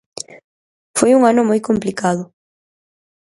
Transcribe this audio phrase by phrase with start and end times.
[0.97, 2.23] Foi un ano moi complicado.